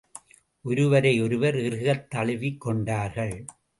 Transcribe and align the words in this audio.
ஒருவரை 0.65 1.21
ஒருவர் 1.21 1.55
இறுகத் 1.55 2.09
தழுவிக் 2.09 2.61
கொண்டார்கள். 2.61 3.45